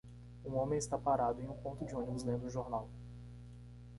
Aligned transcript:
Um 0.43 0.55
homem 0.55 0.79
está 0.79 0.97
parado 0.97 1.39
em 1.43 1.47
um 1.47 1.53
ponto 1.53 1.85
de 1.85 1.93
ônibus 1.95 2.23
lendo 2.23 2.47
um 2.47 2.49
jornal. 2.49 2.89